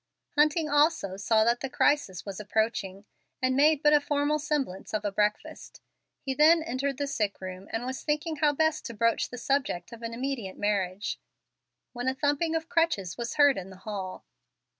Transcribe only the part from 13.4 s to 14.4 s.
in the hall.